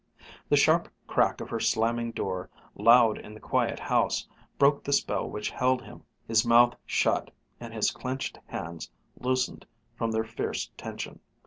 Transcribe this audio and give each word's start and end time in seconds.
The 0.49 0.57
sharp 0.57 0.89
crack 1.05 1.41
of 1.41 1.49
her 1.51 1.59
slamming 1.59 2.09
door, 2.13 2.49
loud 2.73 3.19
in 3.19 3.35
the 3.35 3.39
quiet 3.39 3.77
house, 3.77 4.27
broke 4.57 4.83
the 4.83 4.93
spell 4.93 5.29
which 5.29 5.51
held 5.51 5.83
him. 5.83 6.01
His 6.27 6.43
mouth 6.43 6.73
shut, 6.87 7.29
and 7.59 7.71
his 7.71 7.91
clenched 7.91 8.39
hands 8.47 8.89
loosened 9.19 9.63
from 9.95 10.09
their 10.09 10.23
fierce 10.25 10.71
tension. 10.75 11.19